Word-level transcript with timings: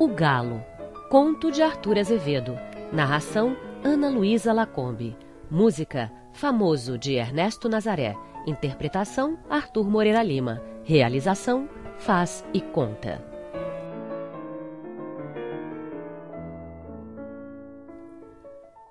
O 0.00 0.06
Galo, 0.06 0.64
conto 1.10 1.50
de 1.50 1.60
Arthur 1.60 1.98
Azevedo. 1.98 2.56
Narração 2.92 3.56
Ana 3.82 4.08
Luísa 4.08 4.52
Lacombe. 4.52 5.16
Música 5.50 6.12
Famoso 6.32 6.96
de 6.96 7.14
Ernesto 7.14 7.68
Nazaré. 7.68 8.14
Interpretação 8.46 9.36
Arthur 9.50 9.90
Moreira 9.90 10.22
Lima. 10.22 10.62
Realização 10.84 11.68
Faz 11.98 12.44
e 12.54 12.60
Conta. 12.60 13.20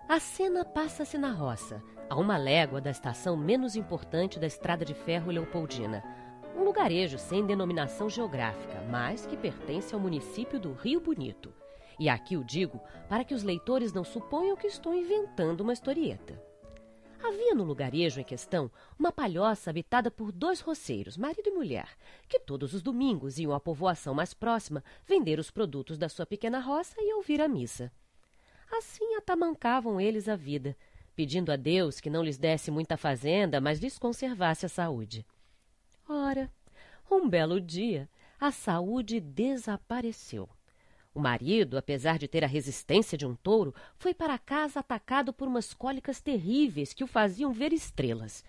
A 0.09 0.19
cena 0.19 0.65
passa-se 0.65 1.17
na 1.17 1.31
roça, 1.31 1.81
a 2.09 2.17
uma 2.17 2.35
légua 2.35 2.81
da 2.81 2.91
estação 2.91 3.37
menos 3.37 3.77
importante 3.77 4.37
da 4.37 4.47
estrada 4.47 4.83
de 4.83 4.93
ferro 4.93 5.31
Leopoldina. 5.31 6.03
Lugarejo 6.77 7.17
sem 7.17 7.43
denominação 7.43 8.07
geográfica, 8.07 8.79
mas 8.83 9.25
que 9.25 9.35
pertence 9.35 9.95
ao 9.95 9.99
município 9.99 10.59
do 10.59 10.73
Rio 10.73 10.99
Bonito. 10.99 11.51
E 11.99 12.07
aqui 12.07 12.37
o 12.37 12.43
digo 12.43 12.79
para 13.09 13.23
que 13.23 13.33
os 13.33 13.41
leitores 13.41 13.91
não 13.91 14.03
suponham 14.03 14.55
que 14.55 14.67
estou 14.67 14.93
inventando 14.93 15.61
uma 15.61 15.73
historieta. 15.73 16.39
Havia 17.19 17.55
no 17.55 17.63
lugarejo 17.63 18.21
em 18.21 18.23
questão 18.23 18.69
uma 18.97 19.11
palhoça 19.11 19.71
habitada 19.71 20.11
por 20.11 20.31
dois 20.31 20.59
roceiros, 20.59 21.17
marido 21.17 21.49
e 21.49 21.51
mulher, 21.51 21.89
que 22.29 22.39
todos 22.39 22.75
os 22.75 22.83
domingos 22.83 23.39
iam 23.39 23.53
à 23.53 23.59
povoação 23.59 24.13
mais 24.13 24.35
próxima 24.35 24.83
vender 25.03 25.39
os 25.39 25.49
produtos 25.49 25.97
da 25.97 26.07
sua 26.07 26.27
pequena 26.27 26.59
roça 26.59 26.95
e 26.99 27.11
ouvir 27.15 27.41
a 27.41 27.47
missa. 27.47 27.91
Assim 28.71 29.15
atamancavam 29.15 29.99
eles 29.99 30.29
a 30.29 30.35
vida, 30.35 30.77
pedindo 31.15 31.51
a 31.51 31.55
Deus 31.55 31.99
que 31.99 32.09
não 32.09 32.23
lhes 32.23 32.37
desse 32.37 32.69
muita 32.69 32.95
fazenda, 32.95 33.59
mas 33.59 33.79
lhes 33.79 33.97
conservasse 33.97 34.67
a 34.67 34.69
saúde. 34.69 35.25
Ora, 36.07 36.49
um 37.15 37.27
belo 37.27 37.59
dia, 37.59 38.09
a 38.39 38.51
saúde 38.51 39.19
desapareceu. 39.19 40.49
O 41.13 41.19
marido, 41.19 41.77
apesar 41.77 42.19
de 42.19 42.27
ter 42.27 42.43
a 42.43 42.47
resistência 42.47 43.17
de 43.17 43.25
um 43.25 43.33
touro, 43.33 43.73
foi 43.95 44.13
para 44.13 44.37
casa 44.37 44.81
atacado 44.81 45.33
por 45.33 45.47
umas 45.47 45.73
cólicas 45.73 46.21
terríveis 46.21 46.93
que 46.93 47.03
o 47.03 47.07
faziam 47.07 47.51
ver 47.51 47.73
estrelas. 47.73 48.43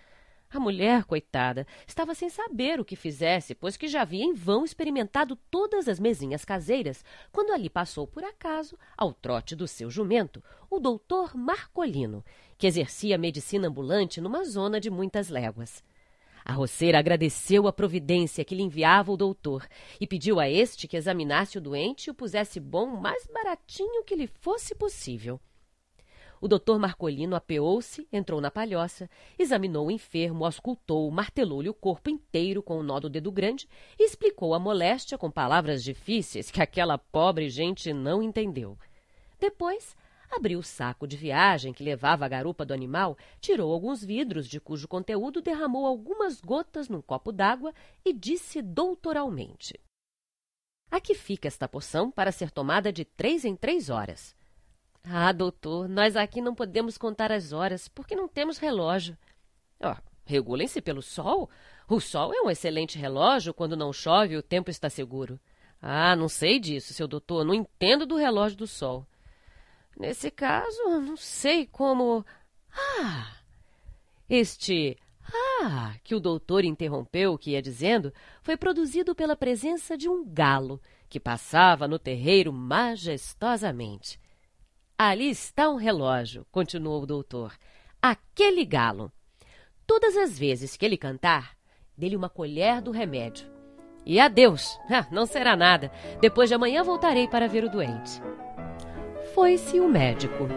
A 0.51 0.59
mulher, 0.59 1.03
coitada, 1.03 1.65
estava 1.87 2.13
sem 2.13 2.29
saber 2.29 2.79
o 2.79 2.85
que 2.85 2.95
fizesse, 2.95 3.53
pois 3.53 3.77
que 3.77 3.87
já 3.87 4.01
havia 4.01 4.23
em 4.23 4.33
vão 4.33 4.65
experimentado 4.65 5.35
todas 5.49 5.87
as 5.87 5.99
mesinhas 5.99 6.43
caseiras, 6.43 7.03
quando 7.31 7.53
ali 7.53 7.69
passou 7.69 8.07
por 8.07 8.23
acaso, 8.23 8.77
ao 8.97 9.13
trote 9.13 9.55
do 9.55 9.67
seu 9.67 9.89
jumento, 9.89 10.43
o 10.69 10.79
doutor 10.79 11.35
Marcolino, 11.35 12.23
que 12.57 12.67
exercia 12.67 13.17
medicina 13.17 13.67
ambulante 13.67 14.19
numa 14.19 14.43
zona 14.43 14.79
de 14.79 14.89
muitas 14.89 15.29
léguas. 15.29 15.83
A 16.43 16.53
roceira 16.53 16.99
agradeceu 16.99 17.67
a 17.67 17.73
providência 17.73 18.43
que 18.43 18.55
lhe 18.55 18.63
enviava 18.63 19.11
o 19.11 19.17
doutor 19.17 19.67
e 19.99 20.07
pediu 20.07 20.39
a 20.39 20.49
este 20.49 20.87
que 20.87 20.97
examinasse 20.97 21.57
o 21.57 21.61
doente 21.61 22.07
e 22.07 22.11
o 22.11 22.13
pusesse 22.13 22.59
bom 22.59 22.87
mais 22.87 23.27
baratinho 23.27 24.03
que 24.03 24.15
lhe 24.15 24.27
fosse 24.27 24.73
possível. 24.73 25.39
O 26.41 26.47
doutor 26.47 26.79
Marcolino 26.79 27.35
apeou-se, 27.35 28.07
entrou 28.13 28.39
na 28.39 28.49
palhoça, 28.49 29.09
examinou 29.37 29.87
o 29.87 29.91
enfermo, 29.91 30.45
auscultou, 30.45 31.11
martelou-lhe 31.11 31.67
o 31.67 31.73
corpo 31.73 32.09
inteiro 32.09 32.63
com 32.63 32.79
o 32.79 32.83
nó 32.83 32.97
do 32.99 33.09
dedo 33.09 33.29
grande 33.29 33.67
e 33.97 34.05
explicou 34.05 34.53
a 34.53 34.59
moléstia 34.59 35.17
com 35.17 35.29
palavras 35.29 35.83
difíceis 35.83 36.49
que 36.49 36.61
aquela 36.61 36.97
pobre 36.97 37.49
gente 37.49 37.91
não 37.91 38.23
entendeu. 38.23 38.77
Depois, 39.37 39.97
abriu 40.31 40.59
o 40.59 40.63
saco 40.63 41.07
de 41.07 41.17
viagem 41.17 41.73
que 41.73 41.83
levava 41.83 42.25
a 42.25 42.29
garupa 42.29 42.65
do 42.65 42.73
animal, 42.73 43.17
tirou 43.41 43.73
alguns 43.73 44.03
vidros 44.03 44.47
de 44.47 44.59
cujo 44.59 44.87
conteúdo 44.87 45.41
derramou 45.41 45.85
algumas 45.85 46.39
gotas 46.39 46.87
num 46.87 47.01
copo 47.01 47.31
d'água 47.31 47.73
e 48.05 48.13
disse 48.13 48.61
doutoralmente: 48.61 49.79
Aqui 50.91 51.13
fica 51.13 51.47
esta 51.47 51.67
poção 51.67 52.09
para 52.09 52.31
ser 52.31 52.51
tomada 52.51 52.91
de 52.91 53.05
três 53.05 53.45
em 53.45 53.55
três 53.55 53.89
horas. 53.89 54.35
Ah, 55.03 55.31
doutor, 55.31 55.87
nós 55.87 56.15
aqui 56.15 56.41
não 56.41 56.53
podemos 56.53 56.97
contar 56.97 57.31
as 57.31 57.53
horas, 57.53 57.87
porque 57.87 58.15
não 58.15 58.27
temos 58.27 58.57
relógio. 58.57 59.17
Oh, 59.79 59.95
regulem-se 60.25 60.81
pelo 60.81 61.01
sol. 61.01 61.49
O 61.87 61.99
sol 61.99 62.33
é 62.33 62.41
um 62.41 62.49
excelente 62.49 62.97
relógio 62.97 63.53
quando 63.53 63.77
não 63.77 63.93
chove 63.93 64.33
e 64.33 64.37
o 64.37 64.43
tempo 64.43 64.69
está 64.69 64.89
seguro. 64.89 65.39
Ah, 65.81 66.15
não 66.15 66.27
sei 66.27 66.59
disso, 66.59 66.93
seu 66.93 67.07
doutor, 67.07 67.45
não 67.45 67.53
entendo 67.53 68.05
do 68.05 68.17
relógio 68.17 68.57
do 68.57 68.67
sol. 68.67 69.07
Nesse 69.99 70.31
caso, 70.31 70.81
não 71.01 71.17
sei 71.17 71.65
como. 71.65 72.25
Ah! 72.71 73.35
Este 74.29 74.97
ah 75.61 75.95
que 76.03 76.15
o 76.15 76.19
doutor 76.21 76.63
interrompeu 76.63 77.33
o 77.33 77.37
que 77.37 77.51
ia 77.51 77.61
dizendo 77.61 78.13
foi 78.41 78.55
produzido 78.55 79.13
pela 79.13 79.35
presença 79.35 79.97
de 79.97 80.07
um 80.07 80.23
galo 80.25 80.81
que 81.09 81.19
passava 81.19 81.85
no 81.85 81.99
terreiro 81.99 82.53
majestosamente. 82.53 84.19
Ali 84.97 85.29
está 85.29 85.69
um 85.69 85.75
relógio, 85.75 86.45
continuou 86.49 87.03
o 87.03 87.07
doutor. 87.07 87.53
Aquele 88.01 88.63
galo. 88.63 89.11
Todas 89.85 90.15
as 90.15 90.39
vezes 90.39 90.77
que 90.77 90.85
ele 90.85 90.97
cantar, 90.97 91.57
dê-lhe 91.97 92.15
uma 92.15 92.29
colher 92.29 92.81
do 92.81 92.91
remédio. 92.91 93.51
E 94.05 94.17
adeus! 94.17 94.79
Ah, 94.89 95.07
não 95.11 95.25
será 95.25 95.57
nada. 95.57 95.91
Depois 96.21 96.47
de 96.47 96.55
amanhã 96.55 96.83
voltarei 96.83 97.27
para 97.27 97.47
ver 97.47 97.63
o 97.65 97.69
doente. 97.69 98.21
Foi-se 99.33 99.79
o 99.79 99.87
médico. 99.87 100.47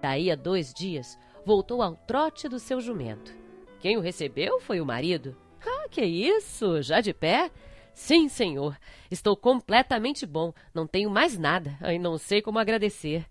Daí 0.00 0.30
a 0.30 0.36
dois 0.36 0.72
dias, 0.72 1.18
voltou 1.44 1.82
ao 1.82 1.96
trote 1.96 2.48
do 2.48 2.60
seu 2.60 2.80
jumento. 2.80 3.34
Quem 3.80 3.96
o 3.96 4.00
recebeu 4.00 4.60
foi 4.60 4.80
o 4.80 4.86
marido. 4.86 5.36
Ah, 5.60 5.88
que 5.88 6.04
isso! 6.04 6.80
Já 6.82 7.00
de 7.00 7.12
pé? 7.12 7.50
Sim, 7.92 8.28
senhor. 8.28 8.78
Estou 9.10 9.36
completamente 9.36 10.24
bom. 10.24 10.52
Não 10.72 10.86
tenho 10.86 11.10
mais 11.10 11.36
nada. 11.36 11.76
E 11.92 11.98
não 11.98 12.18
sei 12.18 12.40
como 12.40 12.58
agradecer. 12.58 13.26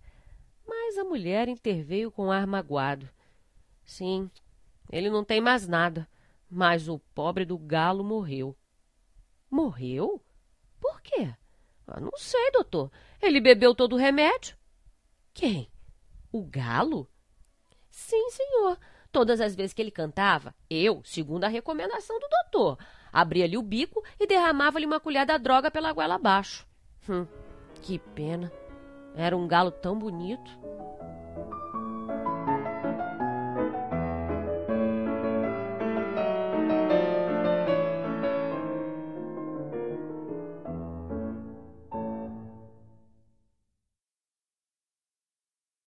Mas 0.68 0.98
a 0.98 1.04
mulher 1.06 1.48
interveio 1.48 2.12
com 2.12 2.32
ar 2.32 2.46
magoado. 2.46 3.10
Sim, 3.86 4.30
ele 4.92 5.10
não 5.10 5.24
tem 5.24 5.40
mais 5.40 5.68
nada. 5.68 6.08
Mas 6.50 6.90
o 6.90 7.00
pobre 7.14 7.46
do 7.46 7.58
galo 7.58 8.04
morreu. 8.04 8.56
Morreu? 9.56 10.22
Por 10.82 11.02
quê? 11.02 11.34
Ah, 11.88 12.02
não 12.02 12.12
sei, 12.18 12.52
doutor. 12.52 12.92
Ele 13.22 13.40
bebeu 13.40 13.74
todo 13.74 13.94
o 13.94 13.98
remédio. 13.98 14.58
Quem? 15.34 15.72
O 16.30 16.44
galo? 16.44 17.10
Sim, 17.90 18.30
senhor. 18.32 18.78
Todas 19.14 19.40
as 19.40 19.56
vezes 19.56 19.74
que 19.74 19.82
ele 19.82 19.92
cantava, 19.92 20.54
eu, 20.70 21.02
segundo 21.06 21.46
a 21.46 21.48
recomendação 21.48 22.20
do 22.20 22.28
doutor, 22.28 22.78
abria-lhe 23.14 23.58
o 23.58 23.62
bico 23.62 24.04
e 24.20 24.28
derramava-lhe 24.28 24.86
uma 24.86 25.00
colher 25.00 25.26
da 25.26 25.38
droga 25.38 25.72
pela 25.72 25.94
goela 25.94 26.16
abaixo. 26.16 26.68
Hum, 27.10 27.26
que 27.82 27.98
pena. 27.98 28.52
Era 29.16 29.38
um 29.38 29.48
galo 29.48 29.72
tão 29.72 29.98
bonito. 29.98 30.52